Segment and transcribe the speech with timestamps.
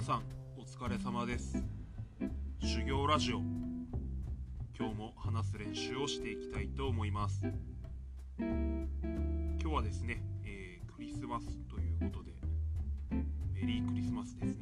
[0.00, 0.22] 皆さん
[0.56, 1.62] お疲れ様です。
[2.58, 3.40] 修行ラジオ。
[4.74, 7.42] 今日も話す練習をしていきたいと思います。
[8.38, 8.88] 今
[9.58, 12.32] 日はですね、えークリスマスということで
[13.52, 14.59] メリークリスマスですね、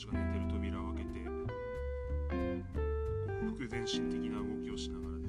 [0.00, 1.32] ちが寝てる扉を開けてこ
[3.44, 5.19] う副前進的な動きをしながら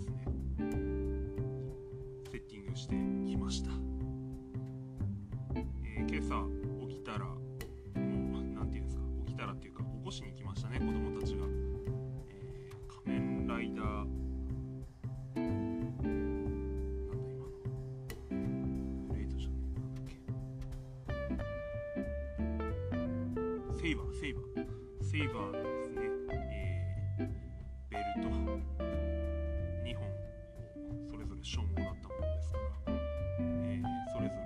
[23.82, 24.44] セイバーセイバー。
[25.04, 26.02] セイバーのですね、
[26.40, 27.26] えー
[27.90, 28.30] ベルト。
[28.30, 30.12] 2本を
[31.10, 34.40] それぞれ称号だったものですから、えーそれぞれ。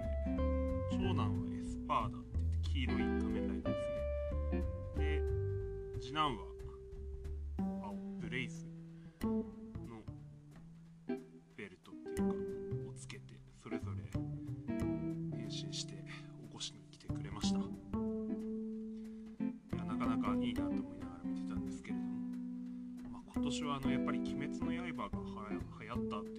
[0.90, 3.90] 長男はエスパーだって言って黄色い仮面ライダーです
[4.54, 4.64] ね。
[4.96, 5.22] で
[6.00, 6.55] 次男は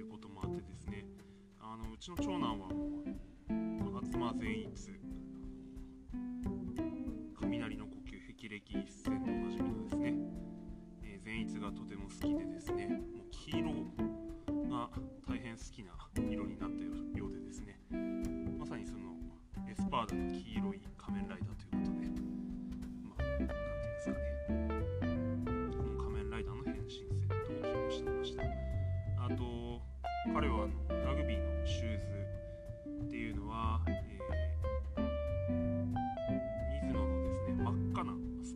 [0.06, 1.04] いうこともあってですね
[1.60, 4.90] あのうちの長男はもう吾妻善逸
[7.40, 10.14] 雷の呼吸霹靂一閃でおなじみのですね、
[11.02, 13.72] えー善逸がとても好きでですねもう黄色
[14.70, 14.90] が
[15.26, 15.90] 大変好きな
[16.30, 16.84] 色になった
[17.18, 17.80] ようでですね
[18.58, 19.10] まさにその
[19.68, 21.55] エスパーダの黄色い仮面ライダー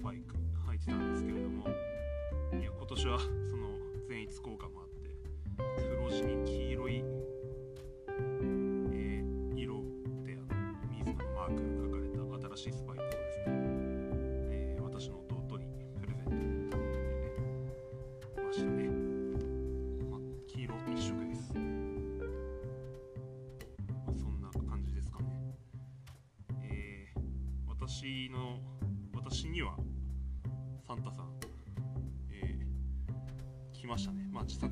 [0.03, 0.35] パイク
[0.71, 3.19] 履いてたんですけれどもいや今年は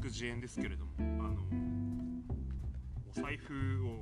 [0.09, 1.37] 自演ですけれどもあの
[3.09, 4.01] お財布を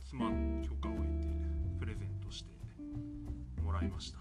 [0.00, 1.28] 妻の許可を得て
[1.78, 2.50] プレゼントして
[3.62, 4.18] もらいました。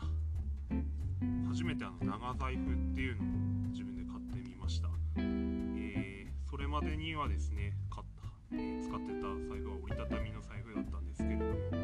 [1.47, 3.25] 初めてあの長財布っていうのを
[3.71, 11.75] 自分で買ってみました、えーそれまでにはですね買った、えー使ってた財布は折りたたみの財布だったんですけれどもあ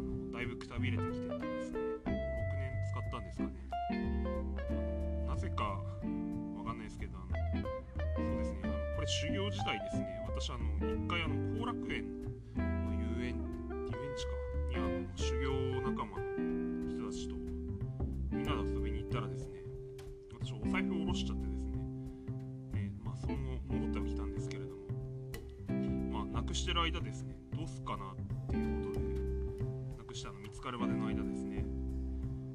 [0.00, 1.78] のだいぶくたびれてきててですね。
[2.04, 3.65] 56年使ったんですかね。
[9.08, 10.06] 修行時代ですね。
[10.26, 12.04] 私あの一回あの後楽園
[12.56, 14.32] の遊園遊園地か
[14.68, 17.36] にあの修行仲間の人たちと
[18.32, 19.62] みんなで遊びに行ったらですね
[20.32, 21.72] 私お財布を下ろしちゃってですね、
[22.74, 24.82] えーまあその後戻ってはきたんですけれども
[26.10, 28.16] まあなくしてる間ですねどうすかなっ
[28.50, 29.06] ていうことで
[29.98, 31.64] なくしたの見つかるまでの間ですね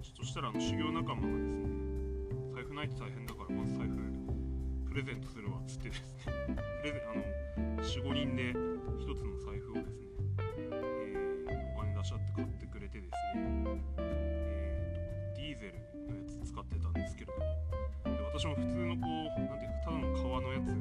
[0.03, 1.69] そしたらあの修行仲間がですね
[2.53, 4.10] 財布ないと大変だからまず財布
[4.91, 6.35] プレゼントするわっつってですね。
[6.83, 7.23] プレゼあの
[7.79, 10.11] 45人で1つの財布をですね、
[10.67, 13.55] えーお金出し合って買ってくれてですね、
[13.99, 15.79] えーとディーゼル
[16.11, 17.39] のやつ使ってたんですけれども。
[18.03, 20.75] で私も普通のこうなんていうかただの革のやつ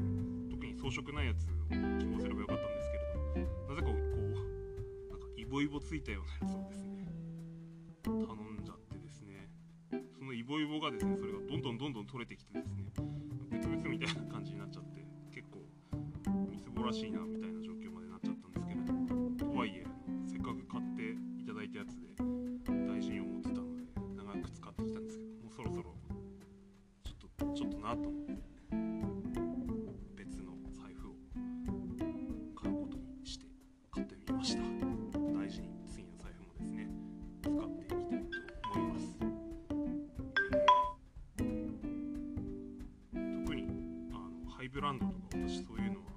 [0.50, 4.26] 特に装飾ないやつを希望すればよかったんですけれどもなぜかこう
[5.06, 7.06] なんかイボイボついたようなやつをですね
[8.02, 9.46] 頼んじゃってですね。
[10.18, 12.79] そのイボイボがですねそれがどんどんどんどん取れてきてですね。
[14.06, 15.04] たいな感じになっちゃって
[15.34, 15.60] 結構
[16.48, 17.49] みすぼらしいなみたいな状況までな。
[44.80, 45.18] ランドとか
[45.48, 46.09] 私そういうのは、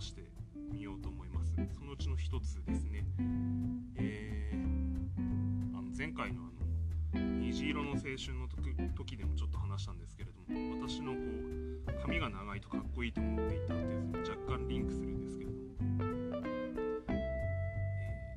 [0.00, 0.22] 話して
[0.72, 1.52] みようと思います。
[1.74, 3.04] そのうちの一つですね。
[3.96, 6.40] えーあの前回の
[7.12, 8.48] あの虹色の青春の
[8.96, 16.72] 時でもちょっと話したんですけれども私のこう髪が長いとかっこいいと思っていたっていうの若干リンクするんですけれども、えー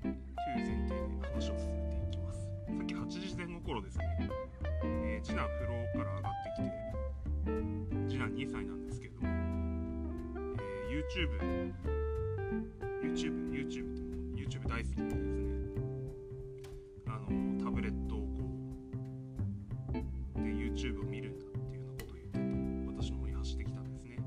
[0.04, 2.40] という前提で話を進めていきます。
[2.42, 4.30] さっき8時前後頃ですね、
[4.84, 6.68] えー次男風呂から上がってきて
[8.10, 8.83] 次男2歳なんです、
[11.10, 11.84] YouTube
[13.04, 15.84] YouTube YouTube っても YouTube 大好きでですね。
[17.08, 18.26] あのタブレットをこ
[20.36, 24.18] うで YouTube を見るんだっていうようなことを言ってて私の方に走ってきたんですね。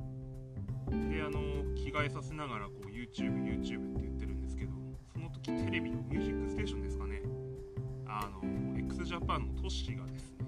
[1.11, 4.73] であの着替えさせながらこう YouTubeYouTube って言ってるんですけど
[5.13, 7.23] その時テレビのミュージックステーションですかね。
[8.07, 10.39] あの x ジャパンのトッシーがですね、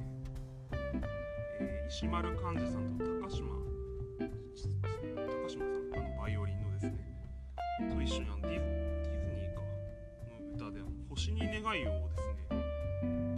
[0.73, 3.59] えー石丸幹二さんと高島
[11.19, 12.63] 星に願いを」ですね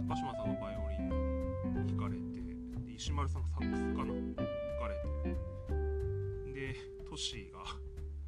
[0.07, 2.39] 高島さんがバイオリン弾かれて
[2.85, 4.93] で石丸さんがサックスかな弾かれ
[6.45, 6.75] てで
[7.09, 7.65] トシーが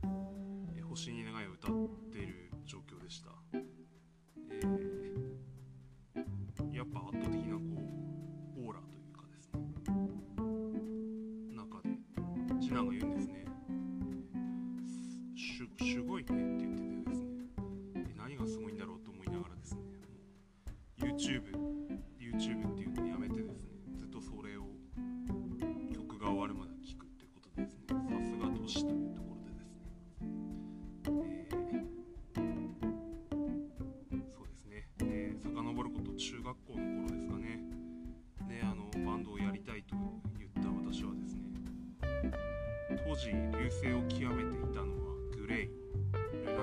[0.89, 1.75] 「星に願い」を歌っ
[2.11, 5.33] てる状況でした、えー
[6.71, 7.61] やっぱ圧倒的なこ
[8.57, 9.59] うオーラというかですね
[11.55, 11.89] 中で
[12.59, 13.43] 次男が言うんですね。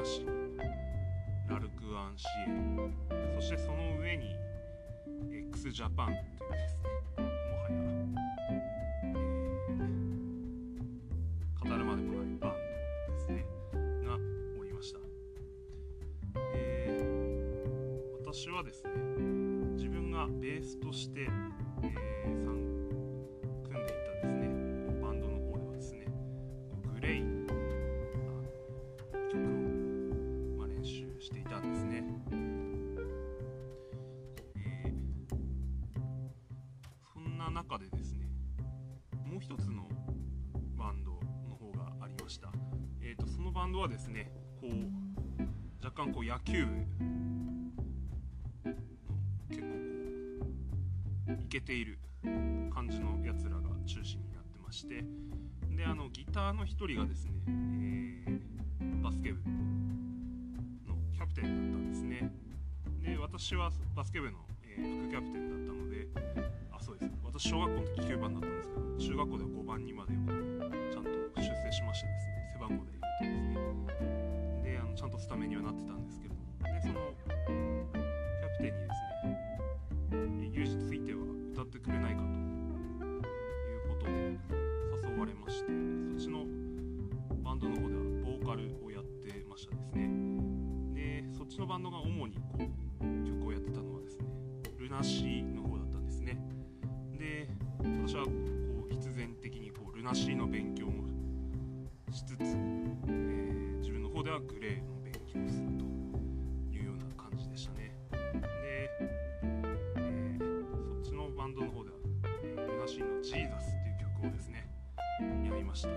[0.00, 0.26] ナシー
[1.50, 4.35] ラルク・アンシエそしてその上に
[5.50, 6.80] x ジャパンというです
[37.50, 38.28] な中でですね
[39.26, 39.88] もう一つの
[40.76, 41.11] バンド
[41.49, 42.50] の方がありました、
[43.00, 44.30] えー、とそのバンドはですね
[44.61, 46.85] こう若干こう野球部の
[49.49, 49.66] 結構
[51.26, 51.99] こうイケている
[52.73, 55.04] 感じのやつらが中心になってまして
[55.76, 58.50] であのギターの一人がですね、えー
[59.02, 59.38] バスケ部
[60.87, 62.30] のキャプテンだったんですね。
[63.02, 66.07] で私はバスケ部の、えー副キャプテンだったので
[66.71, 67.20] あそうです。
[67.40, 74.62] 私小学校の時9番だったんですけど中学校では5番にまでちゃんと出世しましてですね背番号で言うとですね。
[74.62, 77.00] であのちゃんとスタメンにはなってたんですけどでその
[104.40, 105.85] グレーの勉強すると
[106.73, 107.94] いうような感じでしたね。
[108.11, 108.90] で、
[109.97, 111.97] え、そっちのバンドの方では、
[112.44, 114.68] えー、の「JESUS」っていう曲をですね
[115.44, 115.88] やりました。
[115.90, 115.92] え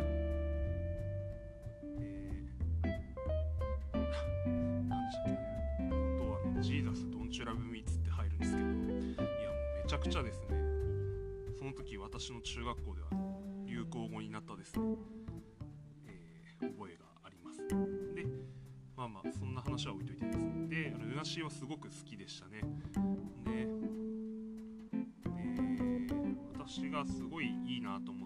[3.93, 3.97] ー、
[4.87, 5.33] 何でしたっ
[5.77, 10.47] け音はね「Jesus, don't you love me」って入るんですけどいやもうめちゃくちゃですね
[11.57, 13.07] その時私の中学校では
[13.65, 15.22] 流行語になったですね。
[19.73, 20.67] 話は置いといてですね。
[20.69, 22.61] でルナシーはすごく好きでしたね。
[23.43, 23.67] で、
[26.53, 28.22] 私がすごいいいなと思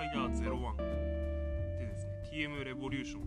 [0.00, 0.76] ライダー01
[1.78, 3.20] でですね TM レボリューション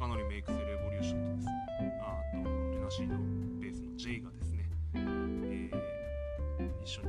[0.00, 1.52] 高則メイクスレボリューションとですね。
[2.02, 3.14] あとルナシード
[3.60, 5.70] ベースの J がですね、えー、
[6.82, 7.08] 一緒に、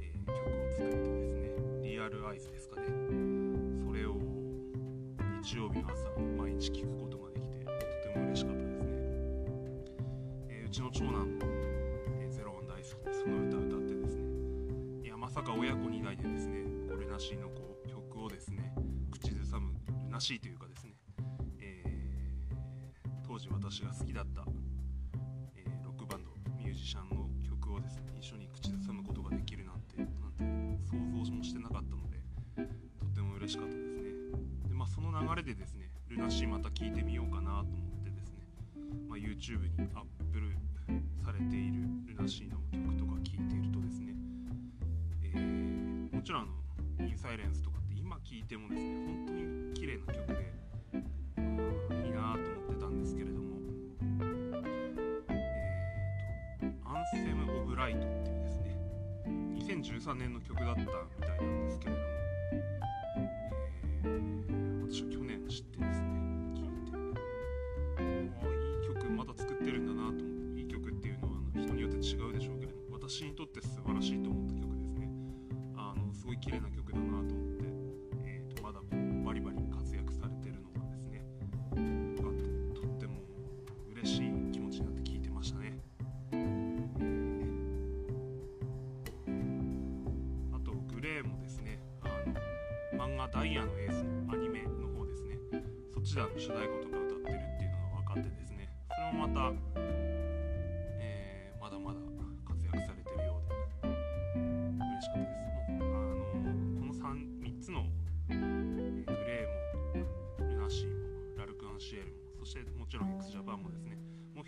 [0.00, 1.90] えー、曲を作ってですね。
[1.90, 2.86] リアルアイズですかね。
[3.86, 4.16] それを
[5.42, 7.03] 日曜日の朝毎日聴くこと
[20.24, 20.94] しいというかですね、
[21.60, 24.40] えー、当時私が好きだった、
[25.54, 32.24] えー、ロックバンドミュージシャンの曲をですね一緒に口ずさむことができるなんてなんて想像もしてなかったので
[33.00, 34.00] とても嬉しかったですね
[34.66, 38.48] で、まあ、その流れでですねルナシーまた聴いてみようかなと思ってですね、
[39.06, 40.56] まあ、YouTube にアップル
[41.22, 44.16] されているルナシーの曲とか聴いているとですね
[45.20, 46.16] え。
[46.16, 46.46] もちろんあ
[46.96, 50.40] のインサイレンスとかって今聴いてもですね本当に綺麗な曲で
[52.06, 53.58] いいなと思ってたんですけれども。
[55.28, 58.78] えーと「アンセム・オブ・ライト」っていうですね
[59.58, 62.06] 2013年の曲だったみたいなんですけれども、
[64.04, 66.08] えー、私は去年知ってですね
[66.54, 66.96] 聴いて。
[67.98, 70.60] あいい曲まだ作ってるんだなと思って。
[70.60, 74.74] いい曲っていうのは人によって違うでしょうけれども私にとって素晴らしいと思った曲で
[76.14, 77.73] すごい綺麗な曲だなと思って、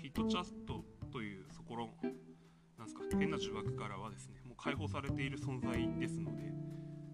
[0.07, 1.91] ヒットチャストというところ
[2.79, 6.53] なんすか変な呪縛からはですねもう解放されている存在ですので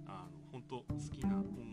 [0.06, 1.71] あの本当好きな音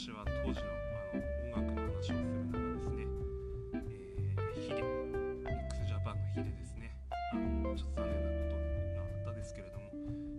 [0.00, 0.64] 私は当時の
[1.52, 2.16] あの音楽の話をする
[2.48, 3.04] ならですね、
[3.74, 6.96] えー、ヒデ x ジャパンのヒデですね。
[7.12, 9.92] あのちょっと残念なことがあったですけれども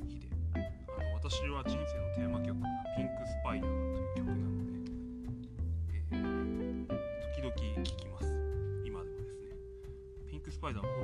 [0.09, 0.29] ヒデ。
[0.57, 2.65] あの私は人生のテーマ曲が
[2.97, 4.81] 「ピンクスパイダー」という曲なので、
[6.09, 6.89] えー、
[7.37, 7.53] 時々
[7.85, 8.33] 聴きます。
[8.83, 9.53] 今でもですね。
[10.25, 11.00] ピンクスパイダー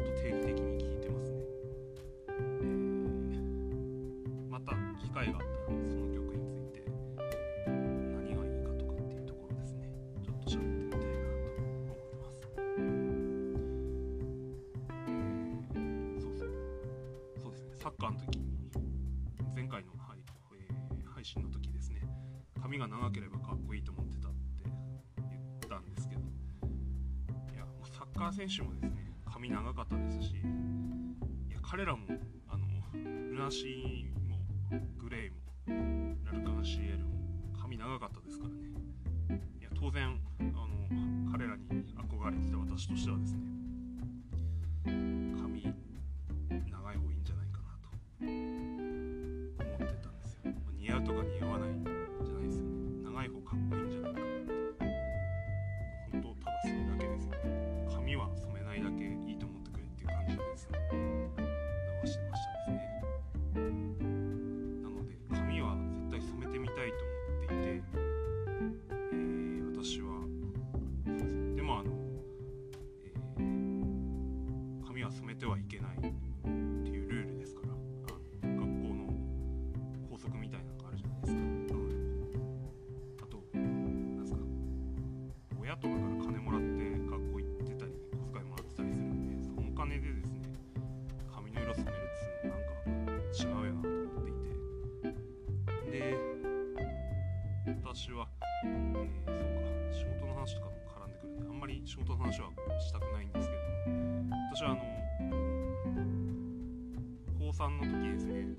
[22.88, 26.22] が長ければかっこいいと思ってたって言ったんですけど。
[26.22, 32.08] いやサッカー選手もですね髪長かったですしいや彼らも
[32.48, 34.40] あのルナシーも
[34.98, 37.16] グレイもラルカンシエルも
[37.60, 38.56] 髪長かったですからね。
[39.60, 41.64] いや当然あの彼らに
[41.96, 43.40] 憧れてた私としてはですね
[44.88, 46.28] 似合うとか似合わないじゃないですよ。
[46.28, 47.42] ね長い方かっこいいんじゃな
[51.02, 51.47] いかっ
[85.68, 86.68] 親とかから金もらって
[87.12, 90.40] 学校行ってたり小遣いもらってたりするんでそのお金でですね
[91.36, 94.40] 髪の色染めるっつうのなんか違うよなと思ってい
[95.92, 96.16] てで
[97.84, 98.30] 私は、
[98.64, 102.48] えー、そうか仕事の話とかも絡んでくるんであんまり仕事の話は
[102.80, 103.56] したくないんですけ
[103.92, 104.80] ども私はあの
[107.38, 108.56] 高3の時ですね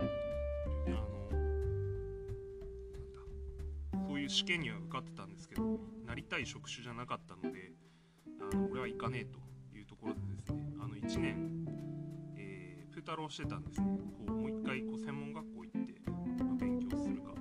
[0.88, 0.90] あ
[3.96, 5.17] のそういう試験には受かって
[6.38, 7.72] い職種じゃなかったので
[8.40, 9.38] あの俺は行かねえと
[9.76, 11.66] いうところでですねあの1年、
[12.36, 13.86] えー、プータローしてたんですね。
[14.26, 16.10] こうもう一回こう専門学校行って、
[16.44, 17.34] まあ勉強するか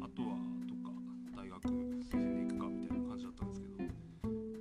[0.00, 0.36] あとは
[0.66, 0.90] どっか
[1.36, 3.76] 大学推薦で行くかみたいな感じだったんですけど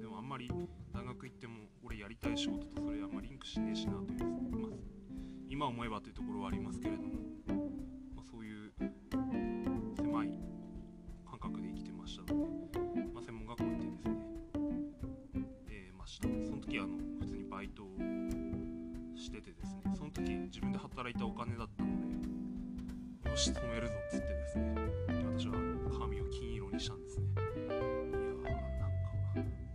[0.01, 0.49] でもあんまり
[0.93, 4.23] 大学行っても俺やりたい仕事とそれあんまりリンクしねえしなというです。
[4.23, 4.71] ね、まあ、
[5.49, 7.00] 今思えばというところはありますけれど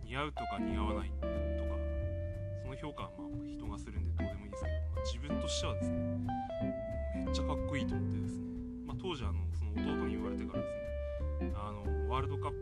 [0.07, 1.75] 似合うとか似合わないとか
[2.63, 5.97] その評価はまあ人がするんでどうでもいいですけど、まあ自分としてはですね
[7.15, 8.45] めっちゃかっこいいと思ってですね、
[8.87, 10.69] まあ、当時あのその弟に言われてからで
[11.39, 12.57] すねあのワールドカップ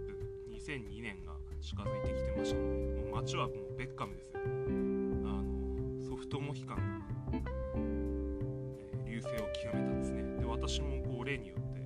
[0.51, 4.41] 2002年が近づいてきてましたのでもう街はもうベッカムですよ。
[4.41, 6.83] あのソフトモヒカンが、
[7.33, 8.05] えー
[9.15, 10.23] 流星を極めたんですね。
[10.39, 11.84] で私もこう例によって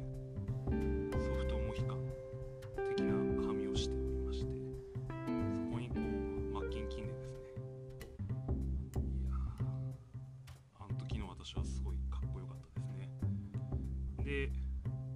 [14.30, 14.52] で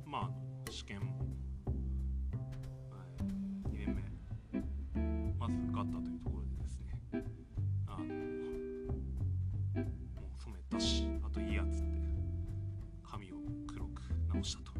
[0.07, 1.05] まあ試験も、
[3.71, 4.01] 2年目
[5.37, 7.23] まず受かったというところでですね
[7.85, 8.09] あのも
[9.75, 12.01] う染めたしあといいやつって
[13.03, 13.35] 髪を
[13.67, 14.01] 黒く
[14.33, 14.71] 直したと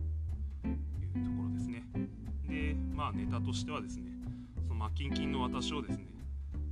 [0.68, 1.84] いうところですね。
[2.50, 4.10] でまあネタとしてはですね
[4.64, 6.08] そのマッキンキンの私をですね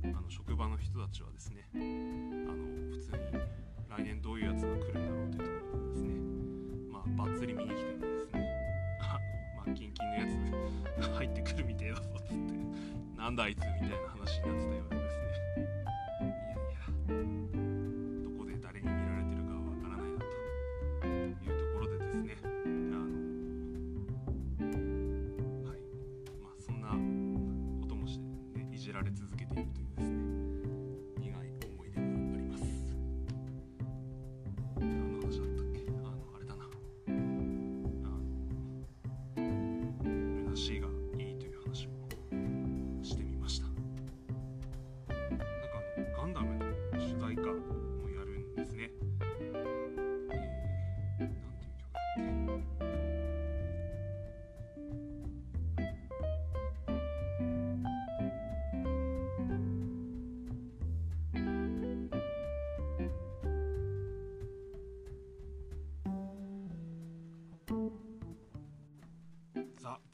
[0.02, 2.56] あの職場の人たちはですねあの
[2.90, 3.18] 普通に
[3.88, 5.51] 来年どういうやつが来るんだろうというと
[7.22, 8.42] まあっつり見に来てもですね
[9.00, 10.26] あのマッキンキンのや
[11.00, 12.34] つ入ってくるみてえだぞっつって
[13.16, 15.31] なんだあいつみたいな話になってたようでですね。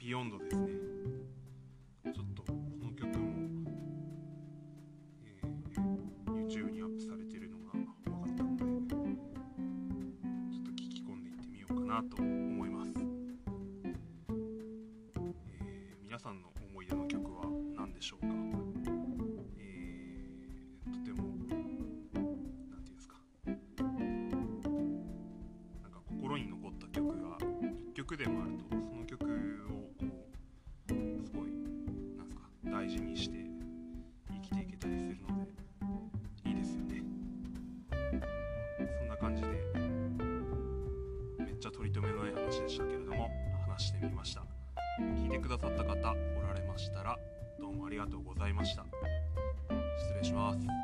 [0.09, 0.67] ビヨンドですね。
[2.11, 2.51] ちょっとこ
[2.83, 3.61] の曲も、
[5.23, 7.91] えー YouTube にアップされてるのが分か
[8.27, 8.97] ったのでちょ
[10.61, 13.95] っと聞き込んでいってみようかなと思います、えー
[16.03, 17.43] 皆さんの思い出の曲は
[17.77, 18.27] 何でしょうか、
[19.59, 23.13] えーとてもなんていうんですか？
[23.45, 23.53] な
[25.89, 28.58] んか心に残った曲が1曲でもある
[45.39, 47.17] てくださった方おられましたら
[47.59, 48.85] どうもありがとうございました。
[49.97, 50.78] 失礼します。